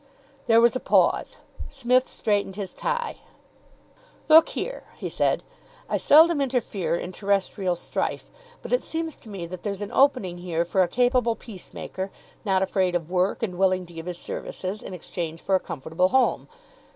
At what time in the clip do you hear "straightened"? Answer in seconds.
2.09-2.55